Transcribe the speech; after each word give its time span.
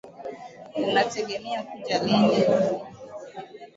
Unategemea 0.83 1.63
kuja 1.63 1.97
lini? 2.03 2.43